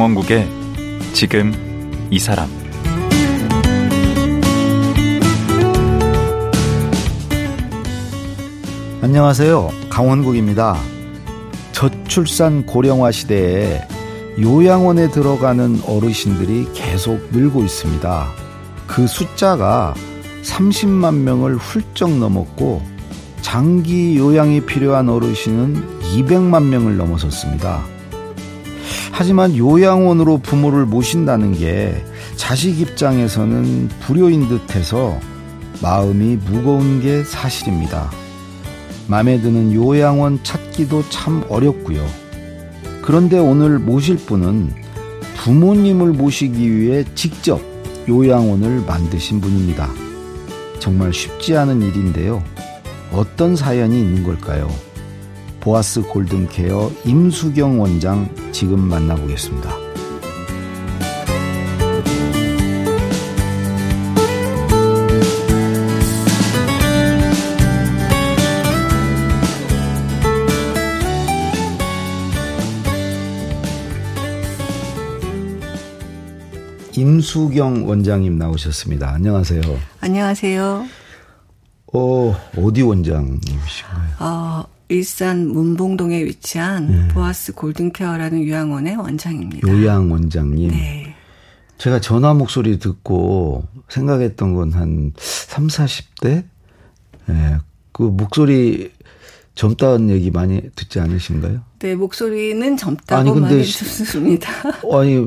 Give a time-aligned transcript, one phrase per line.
[0.00, 0.48] 강원국의
[1.12, 1.52] 지금
[2.10, 2.48] 이 사람
[9.02, 9.68] 안녕하세요.
[9.90, 10.78] 강원국입니다.
[11.72, 13.86] 저출산 고령화 시대에
[14.40, 18.26] 요양원에 들어가는 어르신들이 계속 늘고 있습니다.
[18.86, 19.92] 그 숫자가
[20.42, 22.80] 30만 명을 훌쩍 넘었고
[23.42, 27.99] 장기 요양이 필요한 어르신은 200만 명을 넘어섰습니다.
[29.10, 32.04] 하지만 요양원으로 부모를 모신다는 게
[32.36, 35.18] 자식 입장에서는 불효인 듯해서
[35.82, 38.10] 마음이 무거운 게 사실입니다.
[39.08, 42.06] 마음에 드는 요양원 찾기도 참 어렵고요.
[43.02, 44.72] 그런데 오늘 모실 분은
[45.36, 47.60] 부모님을 모시기 위해 직접
[48.08, 49.88] 요양원을 만드신 분입니다.
[50.78, 52.42] 정말 쉽지 않은 일인데요.
[53.12, 54.70] 어떤 사연이 있는 걸까요?
[55.60, 59.90] 보아스 골든케어 임수경 원장 지금 만나보겠습니다.
[76.96, 79.10] 임수경 원장님 나오셨습니다.
[79.12, 79.62] 안녕하세요.
[80.00, 80.86] 안녕하세요.
[81.92, 84.16] 어, 어디 원장님이신가요?
[84.20, 87.08] 어, 일산 문봉동에 위치한 네.
[87.14, 89.68] 보아스 골든케어라는 요양원의 원장입니다.
[89.68, 90.70] 요양 원장님.
[90.70, 91.14] 네.
[91.78, 96.44] 제가 전화 목소리 듣고 생각했던 건 한 3, 40대?
[97.26, 97.56] 네.
[97.92, 98.90] 그 목소리
[99.54, 101.60] 젊다는 얘기 많이 듣지 않으신가요?
[101.78, 104.50] 네, 목소리는 젊다고 아니, 근데 많이 듣습니다.
[104.92, 105.26] 아니,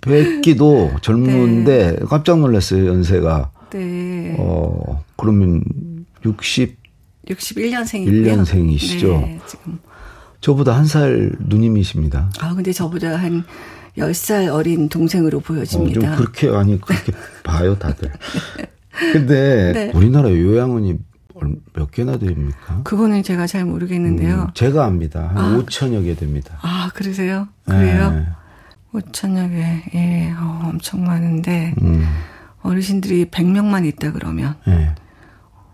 [0.00, 2.06] 뵙기도 젊은데 네.
[2.06, 3.50] 깜짝 놀랐어요, 연세가.
[3.70, 4.36] 네.
[4.38, 5.62] 어, 그러면
[6.24, 6.83] 60
[7.28, 8.08] 61년생이고요.
[8.08, 9.20] 1년생이시죠.
[9.20, 9.78] 네, 지금
[10.40, 12.30] 저보다 한 살 누님이십니다.
[12.40, 13.44] 아, 근데 저보다 한
[13.96, 16.00] 10살 어린 동생으로 보여집니다.
[16.00, 17.12] 어, 좀 그렇게 아니 그렇게
[17.44, 18.10] 봐요, 다들.
[19.12, 19.90] 근데 네.
[19.94, 20.98] 우리나라 요양원이
[21.72, 22.80] 몇 개나 됩니까?
[22.84, 24.42] 그거는 제가 잘 모르겠는데요.
[24.42, 25.28] 음, 제가 압니다.
[25.34, 25.58] 한 아.
[25.58, 26.58] 5천여 개 됩니다.
[26.62, 27.48] 아, 그러세요?
[27.66, 28.10] 그래요?
[28.12, 28.26] 네.
[28.92, 29.98] 5천여 개.
[29.98, 32.06] 예, 어, 엄청 많은데 음.
[32.62, 34.94] 어르신들이 100명만 있다 그러면 네.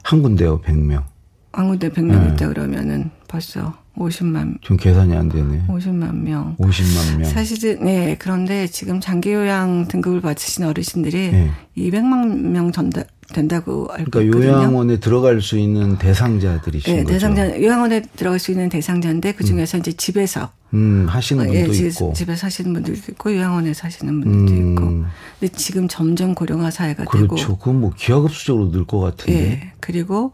[0.03, 1.05] 한 군데요, 100명.
[1.53, 2.33] 한 군데 100명 네.
[2.35, 4.57] 있다 그러면은 벌써 50만.
[4.63, 5.65] 좀 계산이 안 되네.
[5.69, 6.57] 50만 명.
[6.59, 7.25] 50만 명.
[7.29, 8.17] 사실은, 네.
[8.19, 11.51] 그런데 지금 장기요양 등급을 받으신 어르신들이 네.
[11.77, 14.59] 200만 명 전달, 된다고 알고 그러니까 있거든요.
[14.59, 17.13] 요양원에 들어갈 수 있는 대상자들이신 네, 거죠.
[17.13, 19.81] 대상자 요양원에 들어갈 수 있는 대상자인데 그 중에서 음.
[19.81, 24.21] 이제 집에서 음, 하시는 어, 예, 분도 예, 있고 집에 사시는 분들도 있고 요양원에 사시는
[24.21, 24.73] 분들도 음.
[24.73, 25.05] 있고.
[25.41, 27.19] 근데 지금 점점 고령화 사회가 그렇죠.
[27.25, 27.59] 되고 그렇죠.
[27.59, 29.41] 그건 뭐 기하급수적으로 늘 것 같은데.
[29.41, 29.73] 예.
[29.81, 30.33] 그리고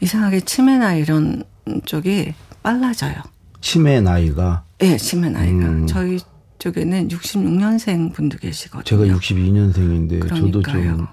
[0.00, 1.44] 이상하게 치매나 이런
[1.84, 3.14] 쪽이 빨라져요.
[3.60, 4.64] 치매 나이가?
[4.78, 5.66] 네, 치매 나이가.
[5.66, 5.86] 음.
[5.86, 6.18] 저희
[6.58, 8.84] 쪽에는 66년생 분도 계시거든요.
[8.84, 10.52] 제가 62년생인데 그러니까요.
[10.52, 11.06] 저도 좀.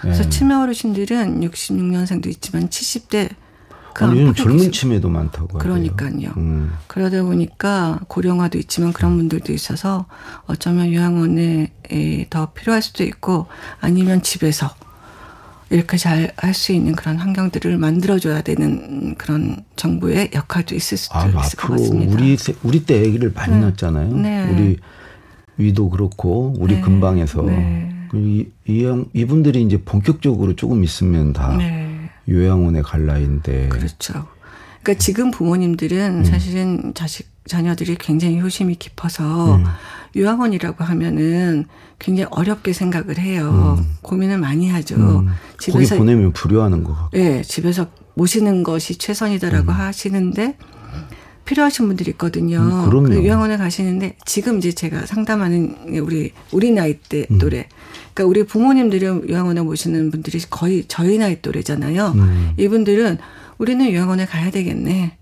[0.00, 0.28] 그래서 네.
[0.28, 3.30] 치매 어르신들은 66년생도 있지만 70대
[3.94, 6.32] 그 아니, 요즘 젊은 치매도 많다고 그러니까요.
[6.36, 6.72] 음.
[6.88, 10.06] 그러다 보니까 고령화도 있지만 그런 분들도 있어서
[10.46, 11.72] 어쩌면 요양원에
[12.28, 13.46] 더 필요할 수도 있고
[13.80, 14.74] 아니면 집에서
[15.74, 21.26] 이렇게 잘 할 수 있는 그런 환경들을 만들어줘야 되는 그런 정부의 역할도 있을 수도 아,
[21.26, 22.14] 있을 것 같습니다.
[22.14, 23.60] 우리 우리 때 아기를 많이 네.
[23.60, 24.16] 낳았잖아요.
[24.16, 24.48] 네.
[24.50, 24.76] 우리
[25.56, 26.80] 위도 그렇고 우리 네.
[26.80, 27.90] 근방에서 네.
[28.08, 32.08] 그 이, 이, 이분들이 이제 본격적으로 조금 있으면 다 네.
[32.28, 33.68] 요양원에 갈 나이인데.
[33.68, 34.26] 그렇죠.
[34.84, 36.24] 그러니까 지금 부모님들은 음.
[36.24, 39.64] 사실은 자식 자녀들이 굉장히 효심이 깊어서 음.
[40.14, 41.64] 요양원이라고 하면은
[41.98, 43.76] 굉장히 어렵게 생각을 해요.
[43.80, 43.96] 음.
[44.02, 44.96] 고민을 많이 하죠.
[44.96, 45.28] 음.
[45.58, 47.16] 집에서 거기 보내면 불효하는 거 같고.
[47.16, 49.74] 네, 집에서 모시는 것이 최선이다라고 음.
[49.74, 50.56] 하시는데
[51.46, 52.58] 필요하신 분들이 있거든요.
[52.58, 53.08] 음, 그럼요.
[53.08, 57.38] 그 요양원에 가시는데 지금 이제 제가 상담하는 우리 우리 나이 대 음.
[57.38, 57.68] 또래.
[58.14, 62.12] 그러니까 우리 부모님들이 요양원에 모시는 분들이 거의 저희 나이 또래잖아요.
[62.16, 62.52] 음.
[62.56, 63.18] 이분들은
[63.58, 65.16] 우리는 요양원에 가야 되겠네.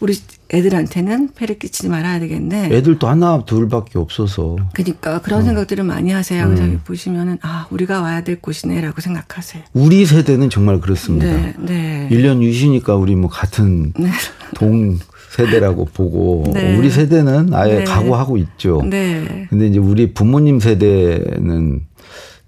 [0.00, 0.14] 우리
[0.52, 2.70] 애들한테는 폐를 끼치지 말아야 되겠네.
[2.72, 4.56] 애들도 하나 둘밖에 없어서.
[4.72, 5.44] 그러니까 그런 어.
[5.44, 6.46] 생각들을 많이 하세요.
[6.46, 6.80] 그래서 음.
[6.84, 9.62] 보시면은 아 우리가 와야 될 곳이네라고 생각하세요.
[9.74, 11.26] 우리 세대는 정말 그렇습니다.
[11.26, 12.08] 네, 네.
[12.10, 14.10] 1년 유시니까 우리 뭐 같은 네.
[14.54, 14.98] 동
[15.36, 16.76] 세대라고 보고 네.
[16.76, 17.84] 우리 세대는 아예 네.
[17.84, 18.82] 각오하고 있죠.
[18.88, 19.46] 네.
[19.50, 21.86] 근데 이제 우리 부모님 세대는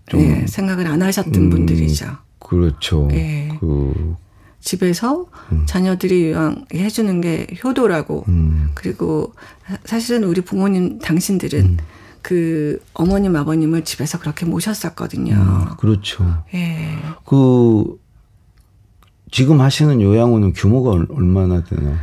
[0.06, 2.06] 좀 네, 생각을 안 하셨던 음, 분들이죠.
[2.38, 3.08] 그렇죠.
[3.10, 3.56] 네.
[3.60, 4.16] 그
[4.62, 5.64] 집에서 음.
[5.67, 8.70] 자녀들이 요양해 주는 게 효도라고 음.
[8.75, 9.35] 그리고
[9.85, 11.76] 사실은 우리 부모님 당신들은 음.
[12.23, 15.35] 그 어머님 아버님을 집에서 그렇게 모셨었거든요.
[15.35, 16.44] 음, 그렇죠.
[16.55, 16.97] 예.
[17.26, 17.99] 그
[19.32, 21.99] 지금 하시는 요양원은 규모가 얼마나 되나?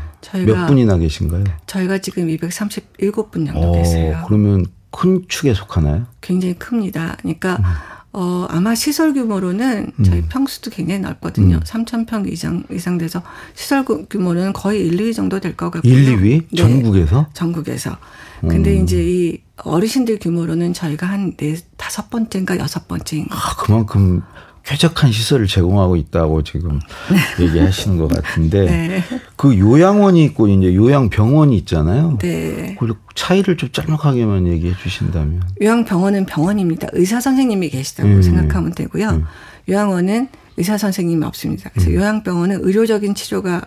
[0.46, 1.46] 몇 분이나 계신가요?
[1.66, 4.22] 저희가 지금 237분 정도 어, 계세요.
[4.28, 6.06] 그러면 큰 축에 속하나요?
[6.20, 7.16] 굉장히 큽니다.
[7.22, 7.64] 그러니까 음.
[8.12, 10.26] 어, 아마 시설 규모로는 저희 음.
[10.30, 11.58] 평수도 굉장히 넓거든요.
[11.58, 11.62] 음.
[11.64, 13.22] 3,000평 이상, 이상 돼서
[13.54, 15.94] 시설 규모는 거의 1, 2위 정도 될 것 같고요.
[15.94, 16.46] 1, 2위?
[16.52, 16.58] 네.
[16.58, 17.28] 전국에서?
[17.34, 17.98] 전국에서.
[18.42, 18.84] 근데 음.
[18.84, 23.36] 이제 이 어르신들 규모로는 저희가 한 네, 다섯 번째인가 여섯 번째인가.
[23.36, 24.22] 아, 그만큼
[24.70, 26.80] 쾌적한 시설을 제공하고 있다고 지금
[27.12, 27.18] 네.
[27.44, 29.04] 얘기하시는 것 같은데 네.
[29.36, 32.20] 그 요양원이 있고 이제 요양병원이 있잖아요.
[32.20, 32.76] 네.
[32.80, 35.42] 그 차이를 좀 짤막하게만 얘기해 주신다면.
[35.60, 36.88] 요양병원은 병원입니다.
[36.94, 38.22] 의사 선생님이 계시다고 음.
[38.22, 39.10] 생각하면 되고요.
[39.10, 39.26] 음.
[39.68, 40.28] 요양원은
[40.58, 41.72] 의사 선생님이 없습니다.
[41.74, 41.96] 그래서 음.
[41.96, 43.64] 요양병원은 의료적인 치료가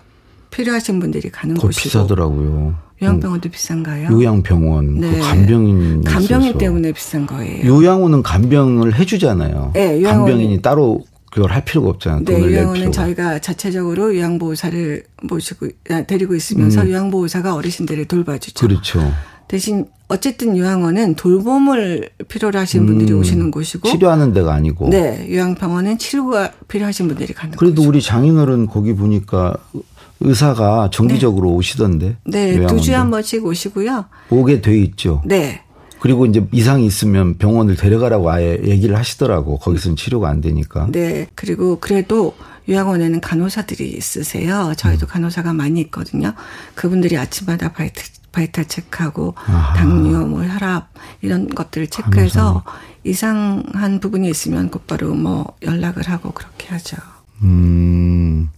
[0.53, 2.77] 필요하신 분들이 가는 곳이고 비싸더라고요.
[3.03, 4.09] 요양병원도 비싼가요?
[4.11, 5.11] 요양병원, 그 네.
[5.13, 6.59] 그 간병인 간병인 있어서.
[6.59, 7.67] 때문에 비싼 거예요.
[7.67, 9.73] 요양원은 간병을 해주잖아요.
[9.75, 12.25] 네, 간병인이 따로 그걸 할 필요가 없잖아요.
[12.25, 16.89] 네, 요양원은 저희가 자체적으로 요양보호사를 모시고 아, 데리고 있으면서 음.
[16.91, 18.67] 요양보호사가 어르신들을 돌봐주죠.
[18.67, 19.13] 그렇죠.
[19.49, 25.99] 대신 어쨌든 요양원은 돌봄을 필요로 하시는 분들이 음, 오시는 곳이고 치료하는 데가 아니고 네 요양병원은
[25.99, 27.89] 치료가 필요하신 분들이 가는 그래도 곳이고.
[27.89, 29.55] 우리 장인어른 거기 보니까
[30.25, 31.55] 의사가 정기적으로 네.
[31.57, 32.17] 오시던데.
[32.25, 34.07] 네, 두 주에 한 번씩 오시고요.
[34.31, 35.23] 오게 돼 있죠.
[35.25, 35.63] 네.
[36.01, 39.59] 그리고 이제 이상이 있으면 병원을 데려가라고 아예 얘기를 하시더라고.
[39.59, 40.89] 거기서는 치료가 안 되니까.
[40.91, 41.29] 네.
[41.37, 42.35] 그리고 그래도
[42.69, 44.73] 요양원에는 간호사들이 있으세요.
[44.77, 45.09] 저희도 음.
[45.09, 46.33] 간호사가 많이 있거든요.
[46.75, 49.75] 그분들이 아침마다 바이트, vital 체크하고 아하.
[49.75, 50.89] 당뇨, 뭐 혈압
[51.21, 52.65] 이런 것들을 체크해서 간호사.
[53.05, 56.97] 이상한 부분이 있으면 곧바로 뭐 연락을 하고 그렇게 하죠.
[57.43, 58.49] 음.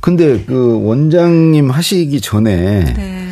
[0.00, 3.28] 근데 그 원장님 하시기 전에 네.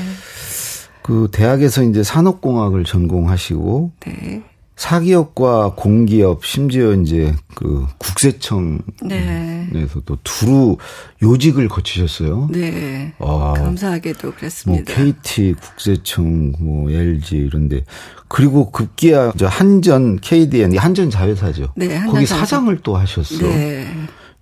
[1.03, 4.43] 그 대학에서 이제 산업공학을 전공하시고 네.
[4.77, 9.87] 사기업과 공기업 심지어 이제 그 국세청에서도 네.
[10.23, 10.77] 두루
[11.21, 12.49] 요직을 거치셨어요.
[12.53, 13.13] 네.
[13.19, 14.95] 아, 감사하게도 그랬습니다.
[14.95, 17.85] 뭐 KT, 국세청, 뭐 LG 이런데
[18.29, 21.73] 그리고 급기야 한전 KDN 한전 자회사죠.
[21.75, 22.27] 네, 한전 거기.
[22.27, 23.37] 사장을 또 하셨어.
[23.49, 23.89] 네.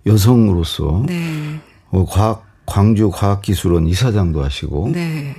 [0.05, 1.03] 여성으로서.
[1.07, 1.59] 네.
[1.89, 4.89] 뭐 과학 광주 과학기술원 이사장도 하시고.
[4.93, 5.35] 네.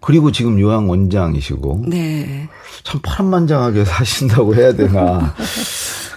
[0.00, 1.84] 그리고 지금 요양 원장이시고.
[1.88, 2.48] 네.
[2.84, 5.34] 참 파란만장하게 사신다고 해야 되나.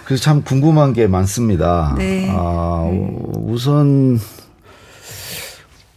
[0.04, 1.94] 그래서 참 궁금한 게 많습니다.
[1.98, 2.28] 네.
[2.30, 2.88] 아,
[3.34, 4.20] 우선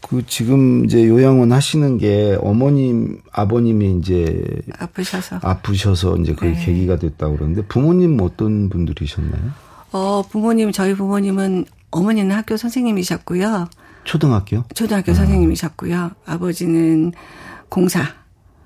[0.02, 4.44] 그 지금 이제 요양원 하시는 게 어머님 아버님이 이제
[4.78, 6.64] 아프셔서 아프셔서 이제 그 네.
[6.64, 9.42] 계기가 됐다고 그러는데 부모님 어떤 분들이셨나요?
[9.92, 11.66] 어 부모님 저희 부모님은
[11.96, 13.70] 어머니는 학교 선생님이셨고요.
[14.04, 14.64] 초등학교?
[14.76, 15.16] 초등학교 아.
[15.16, 16.12] 선생님이셨고요.
[16.26, 17.14] 아버지는
[17.70, 18.04] 공사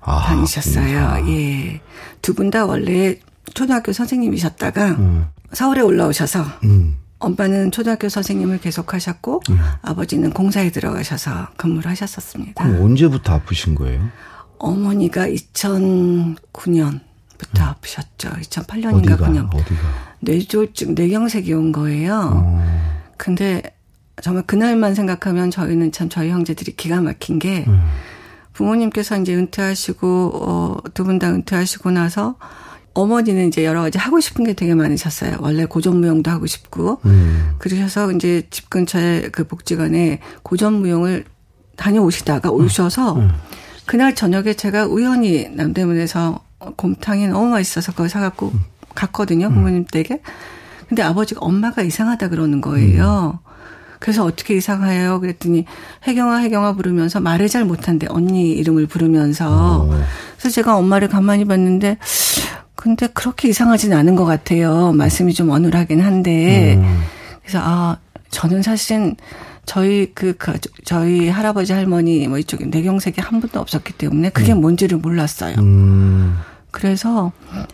[0.02, 0.86] 아, 다니셨어요.
[1.24, 1.28] 공사.
[1.30, 1.80] 예.
[2.22, 3.20] 두 분 다 원래
[3.54, 5.26] 초등학교 선생님이셨다가 음.
[5.54, 6.98] 서울에 올라오셔서 음.
[7.20, 9.60] 엄마는 초등학교 선생님을 계속하셨고 음.
[9.84, 12.64] 아버지는 공사에 들어가셔서 근무를 하셨었습니다.
[12.64, 14.10] 그럼 언제부터 아프신 거예요?
[14.58, 17.00] 어머니가 2009년
[17.38, 17.68] 부터 음.
[17.70, 18.30] 아프셨죠.
[18.30, 19.54] 2008년인가 어디가, 9년.
[19.54, 19.82] 어디가?
[20.22, 22.32] 뇌졸중, 뇌경색이 온 거예요.
[22.34, 22.99] 어.
[23.20, 23.62] 근데
[24.24, 27.80] 정말 그날만 생각하면 저희는 참 저희 형제들이 기가 막힌 게 음.
[28.54, 32.36] 부모님께서 이제 은퇴하시고 어, 두 분 다 은퇴하시고 나서
[32.94, 35.38] 어머니는 이제 여러 가지 하고 싶은 게 되게 많으셨어요.
[35.42, 37.56] 원래 고전무용도 하고 싶고 음.
[37.60, 41.26] 그러셔서 이제 집 근처에 그 복지관에 고전무용을
[41.78, 42.56] 다녀오시다가 음.
[42.56, 43.30] 오셔서 음.
[43.86, 46.44] 그날 저녁에 제가 우연히 남대문에서
[46.76, 48.60] 곰탕이 너무 맛있어서 그걸 사갖고 음.
[48.96, 49.54] 갔거든요 음.
[49.54, 50.22] 부모님 댁에.
[50.90, 53.40] 근데 아버지가 엄마가 이상하다 그러는 거예요.
[53.46, 53.50] 음.
[54.00, 55.20] 그래서 어떻게 이상해요?
[55.20, 55.66] 그랬더니
[56.08, 60.04] 혜경아 혜경아 부르면서 말을 잘 못한대 언니 이름을 부르면서 어.
[60.38, 61.98] 그래서 제가 엄마를 가만히 봤는데
[62.76, 64.94] 근데 그렇게 이상하진 않은 것 같아요.
[64.94, 67.02] 말씀이 좀 어눌하긴 한데 음.
[67.42, 67.98] 그래서 아
[68.30, 69.16] 저는 사실은
[69.66, 74.62] 저희 그, 그 저희 할아버지 할머니 뭐 이쪽에 뇌경색이 한 번도 없었기 때문에 그게 음.
[74.62, 75.56] 뭔지를 몰랐어요.
[75.60, 76.38] 음.
[76.72, 77.32] 그래서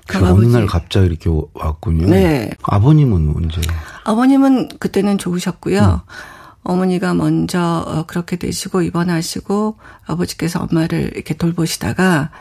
[0.07, 2.07] 그 어느 날 갑자기 이렇게 왔군요.
[2.07, 2.49] 네.
[2.63, 3.61] 아버님은 언제?
[4.03, 5.81] 아버님은 그때는 좋으셨고요.
[5.81, 6.15] 음.
[6.63, 12.31] 어머니가 먼저 어, 그렇게 되시고 입원하시고 아버지께서 엄마를 이렇게 돌보시다가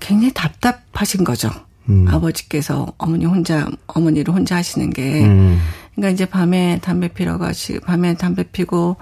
[0.00, 1.50] 굉장히 답답하신 거죠.
[1.88, 2.06] 음.
[2.08, 5.60] 아버지께서 어머니 혼자 어머니를 혼자 하시는 게 음.
[5.94, 8.96] 그러니까 이제 밤에 담배 피러 가시 밤에 담배 피고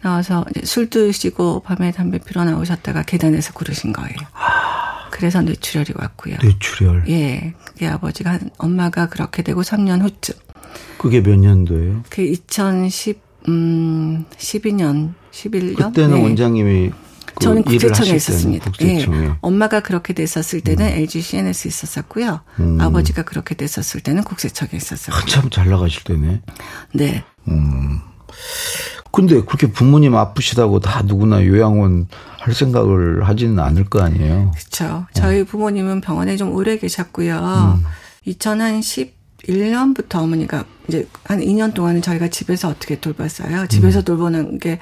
[0.00, 4.16] 나와서 술 드시고 밤에 담배 피러 나오셨다가 계단에서 구르신 거예요.
[5.12, 6.36] 그래서 뇌출혈이 왔고요.
[6.42, 7.04] 뇌출혈.
[7.08, 7.54] 예.
[7.66, 10.34] 그게 아버지가 한 엄마가 그렇게 되고 3년 후쯤.
[10.96, 12.02] 그게 몇 년도예요?
[12.08, 15.76] 그 2010, 음, 12년, 11년.
[15.76, 16.22] 그때는 네.
[16.22, 16.90] 원장님이
[17.26, 18.64] 그 저는 국세청에 있었습니다.
[18.64, 19.24] 국세청에.
[19.24, 19.32] 예.
[19.42, 20.92] 엄마가 그렇게 됐었을 때는 음.
[20.92, 22.40] LG CNS 있었었고요.
[22.60, 22.80] 음.
[22.80, 25.14] 아버지가 그렇게 됐었을 때는 국세청에 있었어요.
[25.14, 26.40] 한참 잘 나가실 때네.
[26.94, 27.24] 네.
[27.48, 28.00] 음.
[29.12, 34.50] 근데 그렇게 부모님 아프시다고 다 누구나 요양원 할 생각을 하지는 않을 거 아니에요.
[34.56, 35.06] 그렇죠.
[35.12, 37.76] 저희 부모님은 병원에 좀 오래 계셨고요.
[37.78, 37.84] 음.
[38.26, 43.66] 2011년부터 어머니가 이제 한 2년 동안은 저희가 집에서 어떻게 돌봤어요.
[43.68, 44.04] 집에서 음.
[44.04, 44.78] 돌보는 게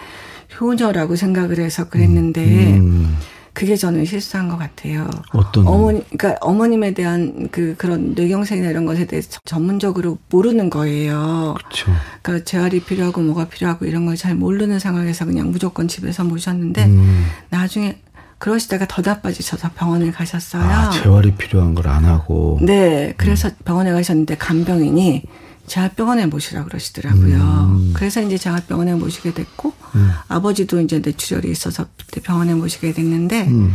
[0.58, 3.16] 효녀라고 생각을 해서 그랬는데 음.
[3.52, 5.08] 그게 저는 실수한 것 같아요.
[5.32, 11.54] 어떤 어머니 그러니까 어머님에 대한 그 그런 뇌경색이나 이런 것에 대해서 전문적으로 모르는 거예요.
[11.58, 11.92] 그렇죠.
[12.22, 17.26] 그러니까 재활이 필요하고 뭐가 필요하고 이런 걸 잘 모르는 상황에서 그냥 무조건 집에서 모셨는데 음.
[17.48, 17.98] 나중에
[18.38, 20.62] 그러시다가 더 나빠지셔서 병원을 가셨어요.
[20.62, 22.58] 아, 재활이 필요한 걸 안 하고.
[22.62, 23.54] 네, 그래서 음.
[23.64, 25.22] 병원에 가셨는데 간병인이
[25.70, 27.36] 재활병원에 모시라 그러시더라고요.
[27.38, 27.92] 음.
[27.94, 30.10] 그래서 이제 재활병원에 모시게 됐고 음.
[30.26, 33.72] 아버지도 이제 뇌출혈이 있어서 그때 병원에 모시게 됐는데 음.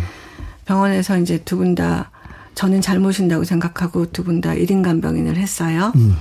[0.66, 2.12] 병원에서 이제 두 분 다
[2.54, 5.94] 저는 잘 모신다고 생각하고 두 분 다 1인 간병인을 했어요.
[5.96, 6.16] 음.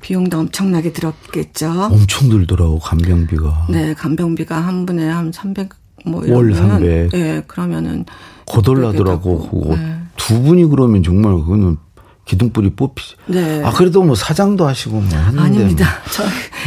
[0.00, 1.70] 비용도 엄청나게 들었겠죠.
[1.92, 3.68] 엄청 들더라고 간병비가.
[3.70, 5.68] 네, 간병비가 한 분에 한 300.
[6.04, 7.10] 뭐 월 300.
[7.10, 8.04] 네, 그러면은
[8.46, 9.48] 거덜나더라고.
[9.50, 9.98] 그거 네.
[10.16, 11.76] 두 분이 그러면 정말 그거는
[12.26, 13.16] 기둥뿌리 뽑히지.
[13.26, 13.62] 네.
[13.64, 15.40] 아, 그래도 뭐 사장도 하시고 뭐 했는데.
[15.40, 15.86] 아닙니다.
[16.04, 16.12] 뭐.
[16.12, 16.24] 저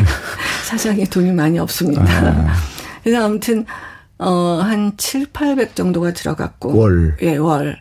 [0.65, 2.01] 사장에 돈이 많이 없습니다.
[2.01, 2.53] 아.
[3.03, 3.65] 그래서 아무튼,
[4.17, 6.75] 어, 한 7, 800 정도가 들어갔고.
[6.75, 7.17] 월.
[7.21, 7.77] 예, 월.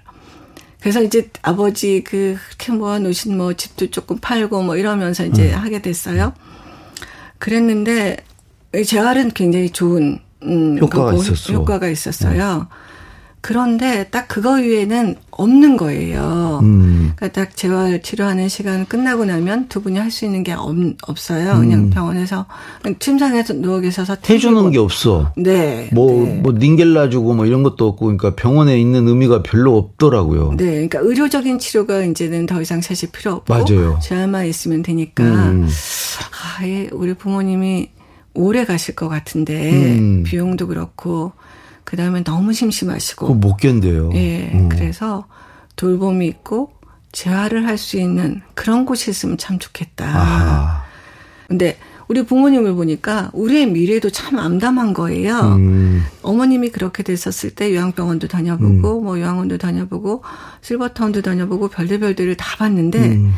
[0.81, 5.59] 그래서 이제 아버지 그, 그렇게 모아 놓으신 뭐 집도 조금 팔고 뭐 이러면서 이제 음.
[5.59, 6.35] 하게 됐어요.
[7.39, 8.17] 그랬는데,
[8.87, 11.53] 재활은 굉장히 좋은, 음, 효과가 있었어.
[11.53, 12.59] 효과가 있었어요.
[12.59, 12.65] 네.
[13.49, 16.61] 그런데 딱 그거 위에는 없는 거예요.
[16.63, 17.13] 음.
[17.17, 20.77] 그러니까 딱 재활 치료하는 시간 끝나고 나면 두 분이 할 수 있는 게 없,
[21.07, 21.53] 없어요.
[21.55, 21.61] 음.
[21.61, 22.45] 그냥 병원에서
[22.99, 25.33] 침상에서 누워 계셔서 해주는 게 없어.
[25.35, 25.89] 네.
[25.95, 26.35] 뭐뭐 네.
[26.43, 30.53] 뭐 닌겔라 주고 뭐 이런 것도 없고 그러니까 병원에 있는 의미가 별로 없더라고요.
[30.59, 33.99] 네, 그러니까 의료적인 치료가 이제는 더 이상 사실 필요 없고 맞아요.
[34.03, 35.67] 재활만 있으면 되니까 음.
[36.61, 37.89] 아, 예, 우리 부모님이
[38.35, 40.23] 오래 가실 것 같은데 음.
[40.25, 41.33] 비용도 그렇고.
[41.89, 43.33] 그 다음에 너무 심심하시고.
[43.37, 44.11] 못 견뎌요.
[44.13, 44.51] 예.
[44.53, 44.69] 음.
[44.69, 45.25] 그래서
[45.77, 46.71] 돌봄이 있고
[47.13, 50.05] 재활을 할 수 있는 그런 곳이 있으면 참 좋겠다.
[50.07, 50.85] 아.
[51.47, 55.39] 근데 우리 부모님을 보니까 우리의 미래도 참 암담한 거예요.
[55.57, 56.05] 음.
[56.21, 59.05] 어머님이 그렇게 됐었을 때 요양병원도 다녀보고 음.
[59.05, 60.23] 뭐 요양원도 다녀보고
[60.61, 63.33] 실버타운도 다녀보고 별들별들을 다 봤는데 음.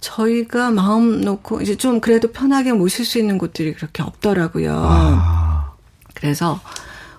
[0.00, 4.74] 저희가 마음 놓고 이제 좀 그래도 편하게 모실 수 있는 곳들이 그렇게 없더라고요.
[4.74, 5.72] 아.
[6.14, 6.58] 그래서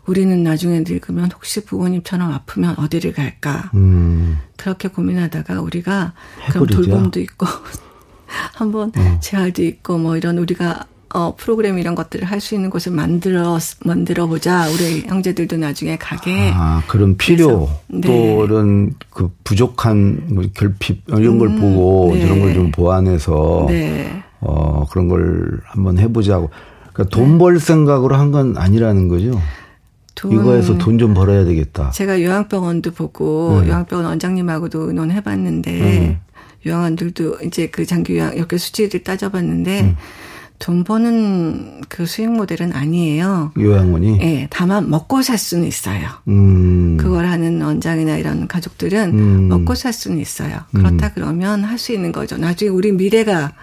[0.08, 3.70] 우리는 나중에 늙으면 혹시 부모님처럼 아프면 어디를 갈까?
[3.76, 4.40] 음.
[4.58, 6.14] 그렇게 고민하다가 우리가
[6.50, 7.46] 그럼 돌봄도 있고
[8.56, 9.18] 한번 어.
[9.22, 14.28] 재활도 있고 뭐 이런 우리가 어 프로그램 이런 것들을 할 수 있는 곳을 만들어 만들어
[14.28, 14.68] 보자.
[14.70, 16.52] 우리 형제들도 나중에 가게.
[16.54, 18.00] 아 그런 필요 네.
[18.02, 22.22] 또 이런 그 부족한 뭐 결핍 이런 걸 음, 보고 네.
[22.22, 24.24] 이런 걸 좀 보완해서 네.
[24.40, 26.50] 어 그런 걸 한번 해보자고.
[26.94, 27.60] 그러니까 돈벌 네.
[27.60, 29.40] 생각으로 한 건 아니라는 거죠.
[30.16, 31.90] 돈, 이거에서 돈 좀 벌어야 되겠다.
[31.92, 33.70] 제가 요양병원도 보고 네.
[33.70, 36.20] 요양병원 원장님하고도 의논해봤는데 네.
[36.66, 39.96] 요양원들도 이제 그 장기 요양 이렇게 수치를 따져봤는데 음.
[40.60, 43.52] 돈 버는 그 수익 모델은 아니에요.
[43.58, 44.20] 요양원이?
[44.22, 46.08] 예, 다만 먹고 살 수는 있어요.
[46.28, 46.98] 음.
[46.98, 49.48] 그걸 하는 원장이나 이런 가족들은 음.
[49.48, 50.60] 먹고 살 수는 있어요.
[50.72, 51.12] 그렇다 음.
[51.16, 52.38] 그러면 할 수 있는 거죠.
[52.38, 53.54] 나중에 우리 미래가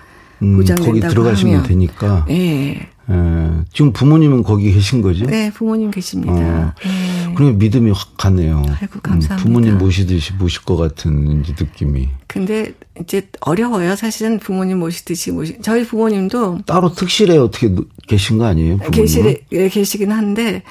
[0.43, 1.69] 음, 보장된다고 거기 들어가시면 하면.
[1.69, 2.27] 되니까.
[2.31, 2.89] 예.
[3.11, 3.65] 예.
[3.73, 5.25] 지금 부모님은 거기 계신 거죠?
[5.25, 6.33] 네, 부모님 계십니다.
[6.33, 6.75] 어.
[6.83, 7.33] 네.
[7.35, 8.63] 그러면 믿음이 확 가네요.
[8.81, 9.37] 아이고, 감사합니다.
[9.37, 12.09] 음, 부모님 모시듯이 모실 것 같은 느낌이.
[12.27, 13.97] 근데 이제 어려워요.
[13.97, 15.59] 사실은 부모님 모시듯이 모시.
[15.63, 17.75] 저희 부모님도 따로 특실에 어떻게
[18.07, 18.77] 계신 거 아니에요?
[18.77, 18.91] 부모님은?
[18.91, 20.63] 계실에 예, 계시긴 한데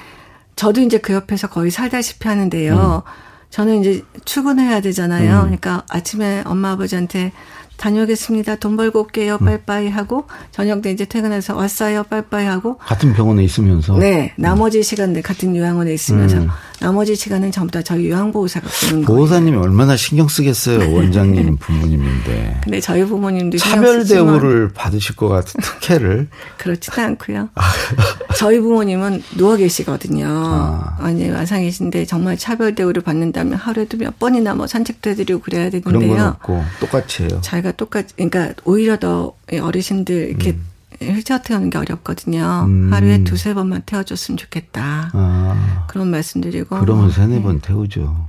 [0.56, 3.02] 저도 이제 그 옆에서 거의 살다시피 하는데요.
[3.06, 3.10] 음.
[3.50, 5.36] 저는 이제 출근해야 되잖아요.
[5.36, 5.42] 음.
[5.42, 7.32] 그러니까 아침에 엄마 아버지한테
[7.78, 8.56] 다녀오겠습니다.
[8.56, 9.38] 돈 벌고 올게요.
[9.40, 9.46] 음.
[9.46, 12.02] 빠이빠이 하고 저녁 때 이제 퇴근해서 왔어요.
[12.04, 16.48] 빠이빠이 하고 같은 병원에 있으면서 네 나머지 시간들 같은 요양원에 있으면서 음.
[16.80, 19.06] 나머지 시간은 전부 다 저희 요양보호사가 보는 거예요.
[19.18, 20.92] 보호사님이 얼마나 신경 쓰겠어요.
[20.94, 22.60] 원장님 부모님인데.
[22.64, 27.48] 근데 저희 부모님도 차별 대우를 받으실 것 같은 특혜를 그렇지도 않고요.
[28.36, 30.26] 저희 부모님은 누워 계시거든요.
[30.28, 30.96] 아.
[31.00, 35.98] 아니 와상 계신데 정말 차별 대우를 받는다면 하루에도 몇 번이나 뭐 산책도 해드리고 그래야 되는데요.
[35.98, 37.38] 그런 건 없고 똑같이 해요.
[37.42, 40.64] 자기가 똑같이 그러니까 오히려 더 어르신들 이렇게 음.
[41.00, 42.64] 휠체어 태우는 게 어렵거든요.
[42.66, 42.92] 음.
[42.92, 45.10] 하루에 두세 번만 태워줬으면 좋겠다.
[45.12, 45.84] 아.
[45.88, 46.80] 그런 말씀드리고.
[46.80, 47.68] 그러면 세네 번 네.
[47.68, 48.28] 태우죠.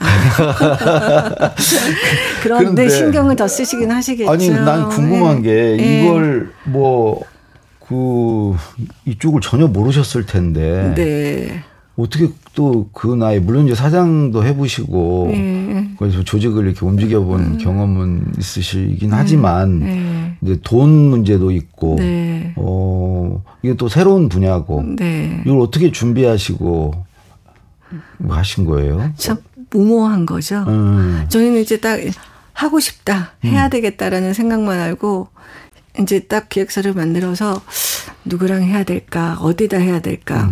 [0.00, 1.54] 아.
[2.42, 4.30] 그런데 신경을 더 쓰시긴 하시겠죠.
[4.30, 6.04] 아니, 난 궁금한 게 네.
[6.04, 7.22] 이걸 뭐,
[7.86, 8.56] 그,
[9.06, 10.92] 이쪽을 전혀 모르셨을 텐데.
[10.96, 11.64] 네.
[11.96, 15.90] 어떻게 또 그 나이 물론 이제 사장도 해보시고 네.
[15.98, 17.58] 그래서 조직을 이렇게 움직여본 음.
[17.58, 20.36] 경험은 있으시긴 하지만 네.
[20.42, 22.52] 이제 돈 문제도 있고 네.
[22.56, 24.82] 어 이게 또 새로운 분야고.
[24.96, 25.42] 네.
[25.46, 26.92] 이걸 어떻게 준비하시고
[28.28, 29.12] 하신 거예요?
[29.16, 29.36] 참
[29.70, 30.64] 무모한 거죠.
[30.68, 31.24] 음.
[31.28, 31.98] 저희는 이제 딱
[32.52, 33.70] 하고 싶다, 해야 음.
[33.70, 35.28] 되겠다라는 생각만 알고
[36.00, 37.60] 이제 딱 기획서를 만들어서
[38.24, 40.50] 누구랑 해야 될까, 어디다 해야 될까.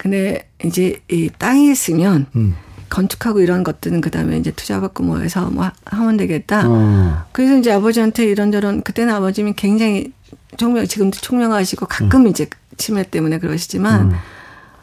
[0.00, 0.10] 음.
[0.10, 2.54] 근데 이제 이 땅이 있으면 음.
[2.88, 6.64] 건축하고 이런 것들은 그다음에 이제 투자받고 뭐 해서 뭐 하면 되겠다.
[6.66, 7.24] 어.
[7.32, 10.12] 그래서 이제 아버지한테 이런저런 그때는 아버님이 굉장히
[10.56, 12.26] 총명 지금도 총명하시고 가끔 음.
[12.26, 14.12] 이제 치매 때문에 그러시지만 음.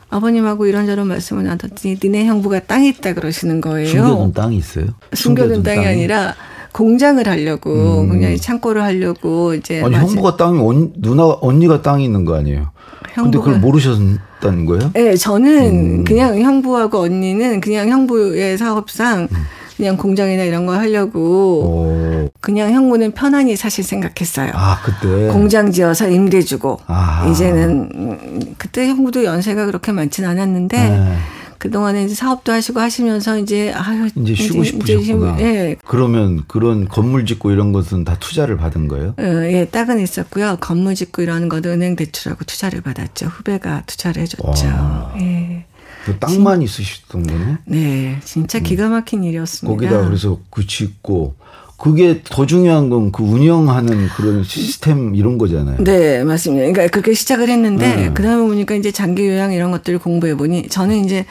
[0.09, 3.89] 아버님하고 이런저런 말씀을 나눴더니 니네 형부가 땅이 있다 그러시는 거예요.
[3.89, 4.85] 숨겨둔 땅이 있어요?
[5.13, 6.35] 숨겨둔, 땅이, 땅이, 아니라
[6.71, 8.09] 공장을 하려고 음.
[8.09, 12.71] 그냥 창고를 하려고 이제 아니 형부가 땅이 언, 누나 언니가 땅이 있는 거 아니에요?
[13.17, 13.23] 형부가.
[13.23, 14.91] 근데 그걸 모르셨다는 거예요?
[14.93, 16.03] 네, 저는 음.
[16.03, 19.37] 그냥 형부하고 언니는 그냥 형부의 사업상 음.
[19.77, 21.19] 그냥 공장이나 이런 거 하려고
[21.63, 22.29] 오.
[22.41, 24.51] 그냥 형부는 편안히 사실 생각했어요.
[24.55, 27.27] 아 그때 공장 지어서 임대주고 아.
[27.29, 31.17] 이제는 그때 형부도 연세가 그렇게 많지는 않았는데 네.
[31.57, 35.39] 그동안에 이제 사업도 하시고 하시면서 이제 아유 이제 쉬고 이제 싶으셨구나.
[35.39, 35.75] 예.
[35.85, 39.15] 그러면 그런 건물 짓고 이런 것은 다 투자를 받은 거예요?
[39.19, 40.57] 예, 예 땅은 있었고요.
[40.59, 43.27] 건물 짓고 이러는 것도 은행 대출하고 투자를 받았죠.
[43.27, 44.67] 후배가 투자를 해줬죠.
[44.67, 45.13] 와.
[45.19, 45.65] 예.
[46.05, 47.57] 그 땅만 있으셨던 거네?
[47.65, 49.75] 네, 진짜 기가 막힌 일이었습니다.
[49.75, 51.35] 거기다 그래서 그 짓고
[51.77, 55.77] 그게 더 중요한 건 그 운영하는 그런 시스템 이런 거잖아요.
[55.83, 56.65] 네, 맞습니다.
[56.65, 58.13] 그러니까 그렇게 시작을 했는데 네.
[58.13, 61.25] 그다음에 보니까 이제 장기 요양 이런 것들을 공부해 보니 저는 이제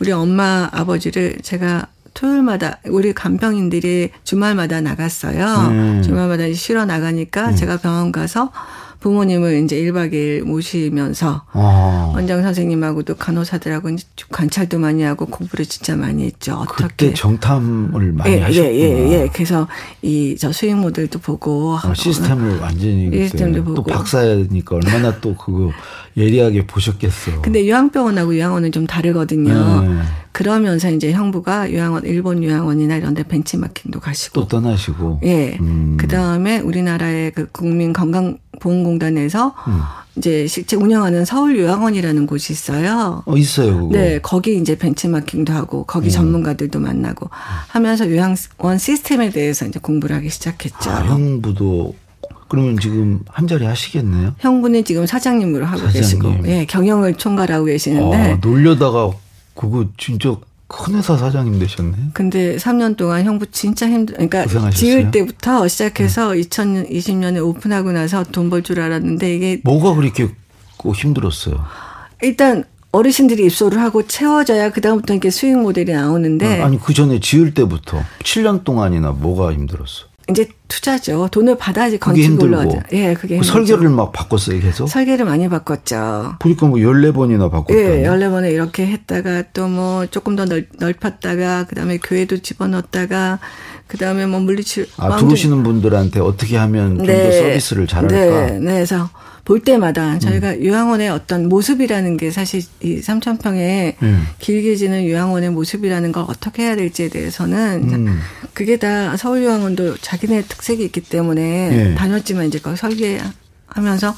[0.00, 5.70] 우리 엄마 아버지를 제가 토요일마다 우리 간병인들이 주말마다 나갔어요.
[5.70, 6.02] 네.
[6.02, 7.56] 주말마다 쉬러 나가니까 네.
[7.56, 8.52] 제가 병원 가서
[9.02, 12.12] 부모님을 이제 1박 2일 모시면서 아.
[12.14, 16.54] 원장 선생님하고도 간호사들하고 이제 관찰도 많이 하고 공부를 진짜 많이 했죠.
[16.54, 18.74] 어떻게 그때 정탐을 많이 예, 하셨구나.
[18.74, 19.28] 예, 예, 예.
[19.32, 19.66] 그래서
[20.02, 25.70] 이 저 수익 모델도 보고 아, 시스템을 완전히 시스템도 보고 또 박사니까 얼마나 또 그거
[26.16, 27.42] 예리하게 보셨겠어.
[27.42, 29.82] 근데 요양병원하고 요양원은 좀 다르거든요.
[29.82, 30.00] 네.
[30.32, 35.56] 그러면서 이제 형부가 요양원 일본 요양원이나 이런 데 벤치마킹도 가시고 또 떠나시고 예.
[35.60, 35.96] 음.
[36.00, 39.80] 그다음에 우리나라의 그 국민 건강 보험공단에서 음.
[40.16, 43.22] 이제 실제 운영하는 서울 요양원이라는 곳이 있어요.
[43.26, 43.88] 어, 있어요.
[43.88, 43.96] 그거.
[43.96, 46.10] 네, 거기 이제 벤치마킹도 하고 거기 음.
[46.10, 47.28] 전문가들도 만나고
[47.68, 50.90] 하면서 요양원 시스템에 대해서 이제 공부를 하기 시작했죠.
[50.90, 51.94] 아, 형부도
[52.48, 54.34] 그러면 지금 한 자리 하시겠네요?
[54.38, 56.00] 형부는 지금 사장님으로 하고 사장님.
[56.02, 58.16] 계시고, 예, 경영을 총괄하고 계시는데.
[58.16, 59.10] 아, 놀려다가
[59.54, 60.34] 그거 진짜
[60.66, 61.92] 큰 회사 사장님 되셨네.
[62.14, 64.74] 근데 3년 동안 형부 진짜 힘들, 그러니까 고생하셨어요?
[64.74, 66.40] 지을 때부터 시작해서 네.
[66.40, 70.28] 2020년에 오픈하고 나서 돈 벌 줄 알았는데 이게 뭐가 그렇게
[70.94, 71.62] 힘들었어요?
[72.22, 78.02] 일단 어르신들이 입소를 하고 채워져야 그다음부터 이렇게 수익 모델이 나오는데 아니 그 전에 지을 때부터
[78.22, 80.06] 7년 동안이나 뭐가 힘들었어?
[80.30, 81.28] 이제 투자죠.
[81.30, 82.80] 돈을 받아야지 건축을 하죠.
[82.92, 84.86] 예, 그게 그 설계를 막 바꿨어요, 계속.
[84.88, 86.36] 설계를 많이 바꿨죠.
[86.38, 87.74] 보니까 뭐 14번이나 바꿨다.
[87.74, 93.38] 예, 14번에 이렇게 했다가 또 뭐 조금 더 넓, 넓혔다가 그다음에 교회도 집어넣었다가
[93.86, 97.32] 그다음에 뭐 물리치료 아, 들어오시는 분들한테 어떻게 하면 좀더 네.
[97.32, 98.14] 서비스를 잘할까?
[98.14, 98.60] 네, 네.
[98.60, 99.08] 그래서
[99.44, 100.64] 볼 때마다 저희가 음.
[100.64, 104.26] 요양원의 어떤 모습이라는 게 사실 이 삼천평에 음.
[104.38, 108.20] 길게 지는 요양원의 모습이라는 걸 어떻게 해야 될지에 대해서는 음.
[108.54, 111.94] 그게 다 서울 요양원도 자기네 특색이 있기 때문에 네.
[111.96, 114.14] 다녔지만 이제 거기 설계하면서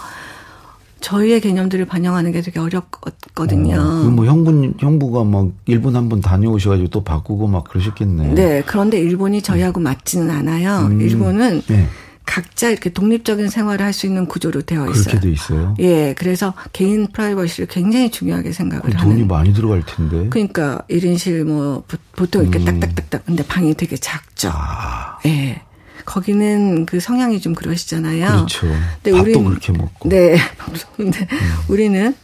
[1.01, 3.77] 저희의 개념들을 반영하는 게 되게 어렵거든요.
[3.79, 8.35] 어, 뭐 형분 형부가 막 일본 한번 다녀오셔가지고 또 바꾸고 막 그러셨겠네.
[8.35, 10.89] 네, 그런데 일본이 저희하고 맞지는 않아요.
[10.91, 11.01] 음.
[11.03, 11.87] 일본은 네.
[12.35, 15.05] 각자 이렇게 독립적인 생활을 할 수 있는 구조로 되어 있어요.
[15.05, 15.75] 그렇게 돼 있어요.
[15.79, 18.97] 예, 그래서 개인 프라이버시를 굉장히 중요하게 생각을 하는.
[18.99, 20.29] 돈이 많이 들어갈 텐데.
[20.31, 21.85] 그러니까 1인실 뭐
[22.17, 22.65] 보통 이렇게 음.
[22.65, 24.51] 딱딱딱딱 근데 방이 되게 작죠.
[24.53, 25.19] 아.
[25.27, 25.63] 예.
[26.05, 28.27] 거기는 그 성향이 좀 그러시잖아요.
[28.27, 28.67] 그렇죠.
[29.03, 30.09] 근데 밥도 우리 그렇게 먹고.
[30.09, 30.37] 네.
[30.97, 31.39] 근데 음.
[31.69, 32.15] 우리는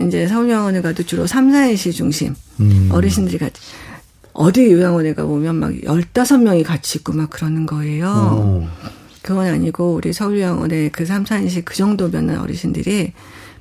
[0.00, 2.88] 이제 서울병원에 가도 주로 3, 4인실 중심 음.
[2.92, 3.60] 어르신들이 같이
[4.32, 8.06] 어디 요양원에 가보면 막 15명이 같이 있고 막 그러는 거예요.
[8.08, 8.68] 오.
[9.24, 13.14] 그건 아니고 우리 서울병원에 그 3, 4인실 그 정도면 어르신들이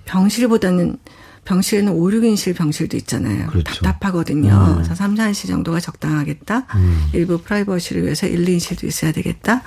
[0.03, 0.97] 병실보다는
[1.45, 3.47] 병실에는 5, 6인실 병실도 있잖아요.
[3.47, 3.81] 그렇죠.
[3.85, 4.51] 답답하거든요.
[4.51, 4.73] 음.
[4.75, 6.67] 그래서 3, 4인실 정도가 적당하겠다.
[6.75, 7.07] 음.
[7.13, 9.61] 일부 프라이버시를 위해서 1, 2인실도 있어야 되겠다.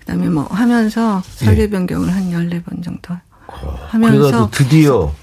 [0.00, 1.70] 그다음에 뭐 하면서 설계 예.
[1.70, 2.12] 변경을 네.
[2.12, 3.14] 한 14번 정도
[3.46, 5.14] 어, 하면서 드디어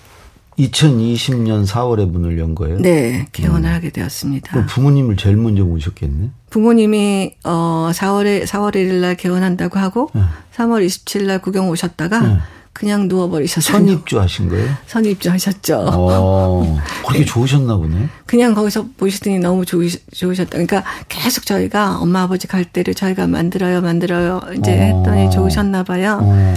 [0.57, 2.79] 2020년 4월에 문을 연 거예요?
[2.79, 3.75] 네, 개원을 음.
[3.75, 4.53] 하게 되었습니다.
[4.53, 6.31] 그럼 부모님을 제일 먼저 모셨겠네?
[6.49, 10.21] 부모님이 어 4월에 4월 1일 날 개원한다고 하고 네.
[10.55, 12.37] 3월 27일 날 구경 오셨다가 네.
[12.73, 13.77] 그냥 누워버리셨어요.
[13.77, 14.73] 선입주 하신 거예요?
[14.87, 15.85] 선입주 하셨죠.
[15.91, 18.07] 어, 그렇게 좋으셨나 보네.
[18.25, 20.51] 그냥 거기서 보시더니 너무 좋으, 좋으셨다.
[20.51, 24.39] 그러니까 계속 저희가 엄마 아버지 갈 때를 저희가 만들어요, 만들어요.
[24.57, 24.97] 이제 어.
[24.97, 26.19] 했더니 좋으셨나 봐요.
[26.21, 26.53] 어.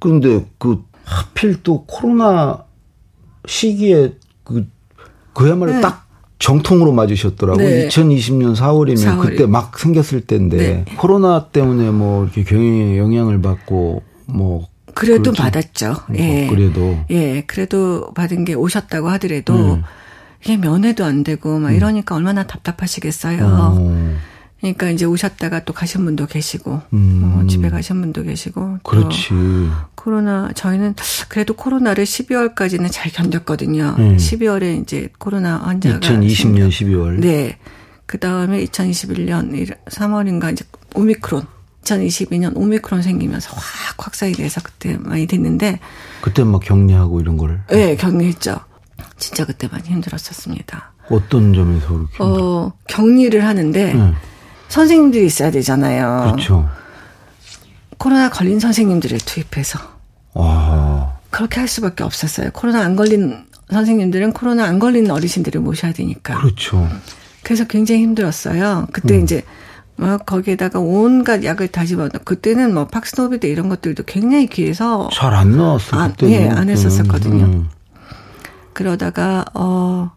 [0.00, 2.64] 그런데 그 하필 또 코로나
[3.46, 4.66] 시기에 그
[5.32, 5.80] 그야말로 네.
[5.80, 6.06] 딱
[6.42, 7.68] 정통으로 맞으셨더라고요.
[7.68, 7.88] 네.
[7.88, 9.20] 2020년 4월이면 4월.
[9.20, 10.84] 그때 막 생겼을 때인데 네.
[10.96, 15.42] 코로나 때문에 뭐 이렇게 경영에 영향을 받고 뭐 그래도 그렇죠.
[15.42, 15.94] 받았죠.
[16.08, 16.48] 뭐 예.
[16.48, 19.82] 그래도 예, 그래도 받은 게 오셨다고 하더라도 음.
[20.42, 21.74] 이게 면회도 안 되고 막 음.
[21.76, 23.44] 이러니까 얼마나 답답하시겠어요.
[23.46, 24.16] 어.
[24.62, 27.22] 그러니까 이제 오셨다가 또 가신 분도 계시고 음.
[27.24, 29.30] 어, 집에 가신 분도 계시고 그렇지.
[29.96, 30.94] 코로나 저희는
[31.28, 33.98] 그래도 코로나를 12월까지는 잘 견뎠거든요.
[33.98, 34.16] 음.
[34.16, 37.18] 12월에 이제 코로나 환자가 2020년 12월.
[37.18, 37.58] 네.
[38.06, 41.44] 그 다음에 2021년 3월인가 이제 오미크론
[41.82, 45.80] 2022년 오미크론 생기면서 확 확산이 돼서 그때 많이 됐는데
[46.20, 48.60] 그때 막 격리하고 이런 거를 네 격리했죠.
[49.16, 50.92] 진짜 그때 많이 힘들었었습니다.
[51.10, 54.12] 어떤 점에서 그렇게 어 격리를 하는데 네.
[54.72, 56.32] 선생님들이 있어야 되잖아요.
[56.32, 56.66] 그렇죠.
[57.98, 59.78] 코로나 걸린 선생님들을 투입해서
[60.32, 61.18] 와.
[61.28, 62.50] 그렇게 할 수밖에 없었어요.
[62.54, 66.40] 코로나 안 걸린 선생님들은 코로나 안 걸린 어르신들을 모셔야 되니까.
[66.40, 66.88] 그렇죠.
[67.42, 68.86] 그래서 굉장히 힘들었어요.
[68.92, 69.22] 그때 음.
[69.24, 69.42] 이제
[69.96, 72.20] 막 거기에다가 온갖 약을 다 집어넣어.
[72.24, 76.00] 그때는 뭐 팍스노비드 이런 것들도 굉장히 귀해서 잘 안 나왔어요.
[76.00, 77.44] 아, 예, 안 했었었거든요.
[77.44, 77.68] 음, 음.
[78.72, 80.12] 그러다가 어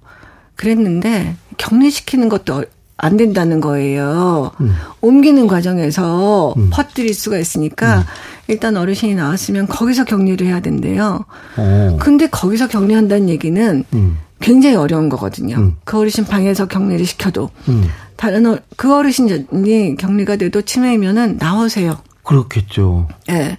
[0.56, 2.64] 그랬는데 격리시키는 것도
[2.98, 4.52] 안 된다는 거예요.
[4.62, 4.74] 음.
[5.02, 6.70] 옮기는 과정에서 음.
[6.72, 8.04] 퍼뜨릴 수가 있으니까 음.
[8.48, 11.26] 일단 어르신이 나왔으면 거기서 격리를 해야 된대요.
[11.58, 11.62] 오.
[11.62, 11.98] 어.
[12.00, 14.18] 근데 거기서 격리한다는 얘기는 음.
[14.40, 15.58] 굉장히 어려운 거거든요.
[15.58, 15.76] 음.
[15.84, 17.90] 그 어르신 방에서 격리를 시켜도 음.
[18.16, 21.98] 다른 어, 그 어르신이 격리가 돼도 치매이면은 나오세요.
[22.24, 23.08] 그렇겠죠.
[23.30, 23.34] 예.
[23.34, 23.58] 네.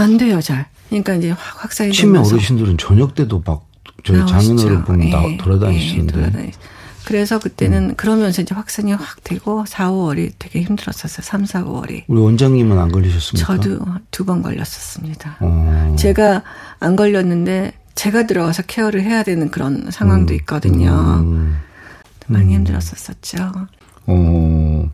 [0.00, 0.66] 안 돼요, 잘.
[0.88, 2.34] 그러니까 이제 확 확산이 치매 되면서.
[2.34, 3.66] 어르신들은 저녁 때도 막
[4.04, 6.32] 저희 장인어른 예, 돌아다니시는데.
[6.38, 6.52] 예,
[7.08, 7.94] 그래서 그때는 음.
[7.96, 11.24] 그러면서 이제 확산이 확 되고 4, 5월이 되게 힘들었었어요.
[11.24, 12.04] 3, 4, 5월이.
[12.06, 13.46] 우리 원장님은 안 걸리셨습니까?
[13.46, 13.78] 저도
[14.10, 15.38] 두 번 걸렸었습니다.
[15.40, 15.96] 어.
[15.98, 16.42] 제가
[16.80, 20.36] 안 걸렸는데 제가 들어가서 케어를 해야 되는 그런 상황도 음.
[20.40, 20.90] 있거든요.
[21.24, 21.56] 음.
[22.26, 22.56] 많이 음.
[22.60, 23.38] 힘들었었죠.
[24.06, 24.90] 어.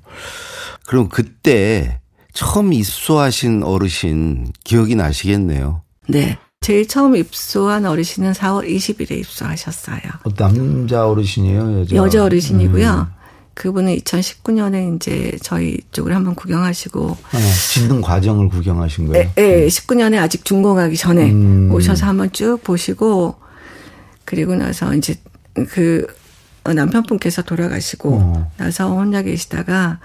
[0.86, 1.98] 그럼 그때
[2.32, 5.82] 처음 입소하신 어르신 기억이 나시겠네요.
[6.08, 6.38] 네.
[6.64, 10.00] 제일 처음 입소한 어르신은 4월 20일에 입소하셨어요.
[10.22, 11.96] 어, 남자 어르신이에요, 여자?
[11.96, 13.06] 여자 어르신이고요.
[13.10, 13.24] 음.
[13.52, 17.38] 그분은 2019년에 이제 저희 쪽을 한번 구경하시고 네,
[17.70, 19.30] 짓는 과정을 구경하신 거예요.
[19.34, 21.70] 네, 네 19년에 아직 준공하기 전에 음.
[21.70, 23.34] 오셔서 한번 쭉 보시고
[24.24, 25.16] 그리고 나서 이제
[25.68, 26.06] 그
[26.64, 28.52] 남편분께서 돌아가시고 어.
[28.56, 29.98] 나서 혼자 계시다가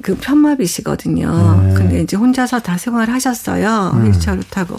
[0.00, 1.62] 그 편마비시거든요.
[1.64, 1.74] 네.
[1.74, 3.90] 근데 이제 혼자서 다 생활하셨어요.
[3.92, 4.06] 음.
[4.06, 4.78] 휠체어를 타고.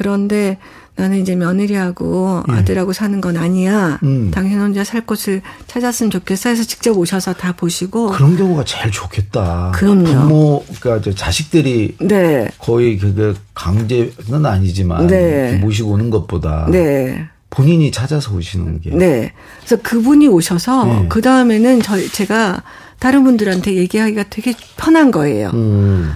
[0.00, 0.56] 그런데
[0.96, 2.52] 나는 이제 며느리하고 예.
[2.54, 3.98] 아들하고 사는 건 아니야.
[4.02, 4.30] 음.
[4.30, 8.12] 당신 혼자 살 곳을 찾았으면 좋겠어 해서 직접 오셔서 다 보시고.
[8.12, 9.72] 그런 경우가 제일 좋겠다.
[9.74, 10.04] 그럼요.
[10.04, 12.48] 부모가 그러니까 자식들이 네.
[12.56, 15.58] 거의 그게 강제는 아니지만 네.
[15.58, 17.26] 모시고 오는 것보다 네.
[17.50, 18.90] 본인이 찾아서 오시는 게.
[18.90, 19.32] 네.
[19.58, 21.06] 그래서 그분이 오셔서 네.
[21.10, 22.62] 그 다음에는 저 제가
[22.98, 25.50] 다른 분들한테 얘기하기가 되게 편한 거예요.
[25.52, 26.12] 음.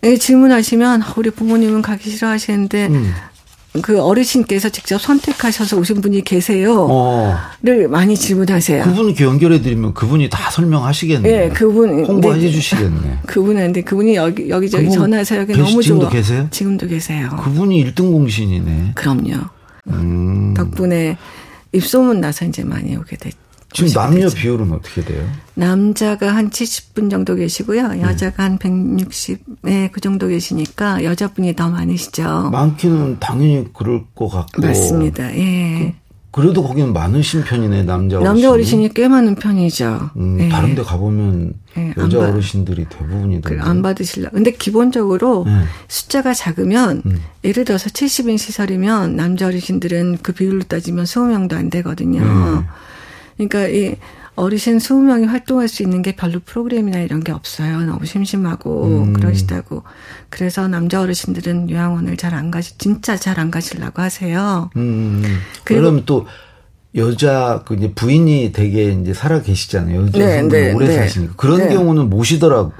[0.00, 3.12] 네, 질문하시면 우리 부모님은 가기 싫어하시는데 음.
[3.82, 6.86] 그 어르신께서 직접 선택하셔서 오신 분이 계세요.
[6.90, 7.36] 어.
[7.62, 8.84] 를 많이 질문하세요.
[8.84, 11.28] 그분께 연결해 드리면 그분이 다 설명하시겠네.
[11.28, 13.20] 네, 그분 홍보해 네, 주시겠네.
[13.26, 15.82] 그분한테 그분이 여기 여기저기 그분 전화해서 여기 너무 좋아.
[15.82, 16.48] 지금도 계세요?
[16.50, 17.28] 지금도 계세요.
[17.42, 18.92] 그분이 1등 공신이네.
[18.94, 19.34] 그럼요.
[19.88, 20.54] 음.
[20.54, 21.16] 덕분에
[21.72, 23.36] 입소문 나서 이제 많이 오게 됐죠.
[23.86, 24.36] 지금 남녀 되죠.
[24.36, 25.24] 비율은 어떻게 돼요?
[25.54, 27.88] 남자가 한 70분 정도 계시고요.
[27.88, 28.02] 네.
[28.02, 28.48] 여자가 네.
[28.48, 32.50] 한 160에 그 정도 계시니까 여자분이 더 많으시죠.
[32.50, 34.62] 많기는 당연히 그럴 것 같고.
[34.62, 35.34] 맞습니다.
[35.36, 35.94] 예.
[36.30, 38.24] 그, 래도 거기는 많으신 편이네 남자 어르신.
[38.24, 40.10] 남자 어르신이 꽤 많은 편이죠.
[40.16, 40.48] 음, 예.
[40.48, 41.94] 다른데 가보면 예.
[41.96, 43.50] 여자 어르신들이 대부분이더.
[43.60, 44.30] 안 받으실라.
[44.30, 45.64] 근데 기본적으로 예.
[45.88, 47.20] 숫자가 작으면 음.
[47.44, 52.20] 예를 들어서 70인 시설이면 남자 어르신들은 그 비율로 따지면 20명도 안 되거든요.
[52.20, 52.64] 음.
[53.38, 53.96] 그러니까 이
[54.34, 57.80] 어르신 20명이 활동할 수 있는 게 별로 프로그램이나 이런 게 없어요.
[57.80, 59.12] 너무 심심하고 음.
[59.14, 59.82] 그러시다고.
[60.28, 64.70] 그래서 남자 어르신들은 요양원을 잘 안 가시, 진짜 잘 안 가시려고 하세요.
[64.76, 65.24] 음.
[65.64, 66.26] 그럼 또
[66.94, 70.06] 여자 그 이제 부인이 되게 이제 살아 계시잖아요.
[70.06, 70.94] 여자 네, 네, 오래 네.
[70.96, 71.74] 사시니까 그런 네.
[71.74, 72.72] 경우는 모시더라고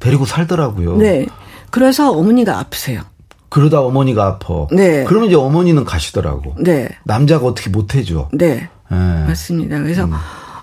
[0.00, 0.96] 데리고 살더라고요.
[0.98, 1.26] 네.
[1.70, 3.02] 그래서 어머니가 아프세요.
[3.48, 4.66] 그러다 어머니가 아파.
[4.72, 5.04] 네.
[5.04, 6.56] 그러면 이제 어머니는 가시더라고.
[6.58, 6.88] 네.
[7.04, 8.28] 남자가 어떻게 못 해줘.
[8.32, 8.68] 네.
[8.90, 8.96] 네.
[9.26, 9.80] 맞습니다.
[9.80, 10.12] 그래서 음.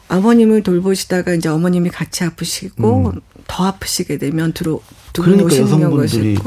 [0.07, 3.21] 아버님을 돌보시다가 이제 어머님이 같이 아프시고 음.
[3.47, 4.79] 더 아프시게 되면 들어
[5.13, 6.37] 두 그러니까 여성분들이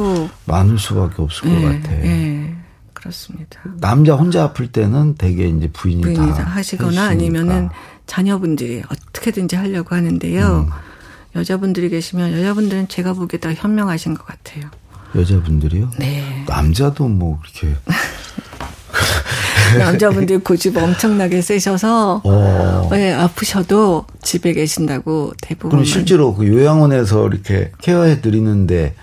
[0.47, 1.91] 많을 수밖에 없을 네, 것 같아.
[1.97, 2.55] 네.
[2.93, 3.61] 그렇습니다.
[3.81, 7.69] 남자 혼자 아플 때는 대개 이제 부인이, 부인이 다, 하시거나 아니면은
[8.07, 10.69] 자녀분들이 어떻게든지 하려고 하는데요.
[10.69, 10.71] 음.
[11.37, 14.71] 여자분들이 계시면 여자분들은 제가 보기에 다 현명하신 것 같아요.
[15.15, 15.91] 여자분들이요?
[15.99, 16.45] 네.
[16.49, 17.77] 남자도 뭐 그렇게
[19.79, 22.89] 남자분들 고집 엄청나게 세셔서 어.
[22.91, 25.71] 네, 아프셔도 집에 계신다고 대부분.
[25.71, 28.95] 그럼 실제로 그 요양원에서 이렇게 케어해 드리는데도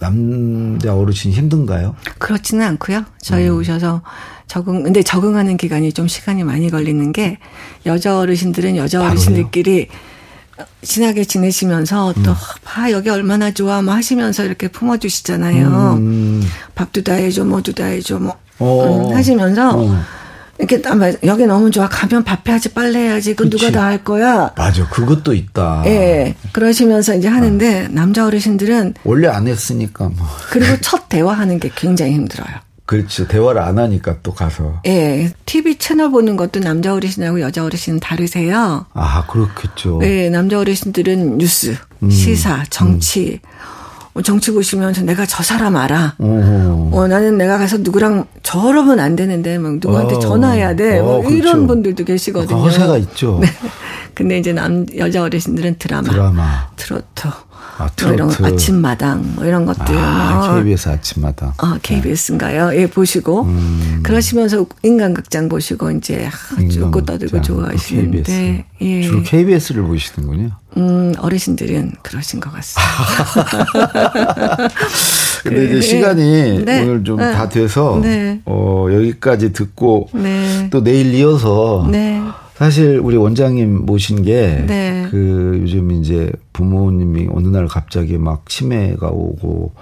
[0.00, 1.94] 남자 어르신 힘든가요?
[2.18, 3.04] 그렇지는 않고요.
[3.20, 3.58] 저희 음.
[3.58, 4.02] 오셔서
[4.46, 7.38] 적응 근데 적응하는 기간이 좀 시간이 많이 걸리는 게
[7.86, 9.88] 여자 어르신들은 여자 어르신들끼리
[10.82, 12.36] 친하게 지내시면서 또, 음.
[12.64, 15.94] 봐, 여기 얼마나 좋아, 뭐 하시면서 이렇게 품어주시잖아요.
[15.98, 16.42] 음.
[16.74, 19.08] 밥도 다 해줘, 뭐도 다 해줘, 뭐, 어.
[19.10, 20.00] 음, 하시면서, 어.
[20.56, 20.80] 이렇게
[21.24, 24.52] 여기 너무 좋아 가면 밥 해야지 빨래 해야지 그 누가 다 할 거야.
[24.56, 25.82] 맞아 그것도 있다.
[25.86, 27.88] 예 그러시면서 이제 하는데 어.
[27.90, 30.24] 남자 어르신들은 원래 안 했으니까 뭐.
[30.50, 32.54] 그리고 첫 대화하는 게 굉장히 힘들어요.
[32.86, 33.26] 그렇죠.
[33.26, 34.80] 대화를 안 하니까 또 가서.
[34.86, 35.32] 예.
[35.46, 38.84] TV 채널 보는 것도 남자 어르신하고 여자 어르신은 다르세요.
[38.92, 40.00] 아, 그렇겠죠.
[40.02, 40.28] 예.
[40.28, 42.10] 남자 어르신들은 뉴스, 음.
[42.10, 43.40] 시사, 정치.
[43.42, 43.48] 음.
[44.14, 46.14] 어, 정치 보시면서 내가 저 사람 알아.
[46.18, 46.90] 오.
[46.92, 50.18] 어, 나는 내가 가서 누구랑 저러면 안 되는데 막 누구한테 어.
[50.20, 51.00] 전화해야 돼.
[51.00, 51.34] 뭐 그렇죠.
[51.36, 52.60] 이런 분들도 계시거든요.
[52.60, 53.38] 허세가 있죠.
[53.40, 53.48] 네.
[54.14, 56.68] 근데 이제 남 여자 어르신들은 드라마, 드라마.
[56.76, 57.28] 트로트,
[57.78, 59.96] 아, 뭐 이런 아침마당 뭐 이런 것들.
[59.96, 61.54] 아, KBS 아침마당.
[61.58, 62.70] 아, KBS인가요?
[62.76, 64.00] 예, 보시고 음.
[64.02, 66.28] 그러시면서 인간극장 보시고 이제
[66.80, 69.02] 웃고 떠들고 좋아하시는데 예.
[69.02, 70.50] 주로 KBS를 보시는군요.
[70.76, 72.84] 음, 어르신들은 그러신 것 같습니다.
[75.42, 76.82] 근데 이제 그, 시간이 네.
[76.82, 77.60] 오늘 좀다 네.
[77.60, 78.40] 돼서 네.
[78.44, 80.68] 어, 여기까지 듣고 네.
[80.70, 82.22] 또 내일 이어서 네.
[82.54, 85.08] 사실 우리 원장님 모신 게그 네.
[85.12, 89.72] 요즘 이제 부모님이 어느 날 갑자기 막 치매가 오고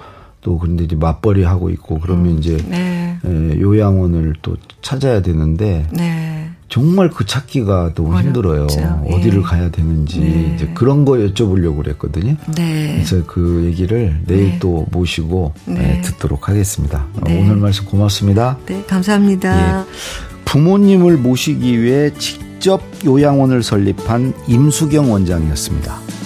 [0.40, 3.16] 또 그런데 이제 맞벌이 하고 있고 그러면 음, 이제 네.
[3.24, 6.48] 예, 요양원을 또 찾아야 되는데 네.
[6.68, 8.26] 정말 그 찾기가 너무 어렵죠.
[8.26, 8.66] 힘들어요.
[9.06, 9.14] 예.
[9.14, 10.52] 어디를 가야 되는지 네.
[10.54, 12.36] 이제 그런 거 여쭤보려고 그랬거든요.
[12.56, 12.94] 네.
[12.94, 14.58] 그래서 그 얘기를 내일 네.
[14.58, 15.98] 또 모시고 네.
[15.98, 17.06] 예, 듣도록 하겠습니다.
[17.26, 18.56] 오늘 말씀 고맙습니다.
[18.66, 19.82] 네, 감사합니다.
[19.82, 19.84] 예.
[20.46, 22.10] 부모님을 모시기 위해
[22.62, 26.21] 직접 요양원을 설립한 임수경 원장이었습니다.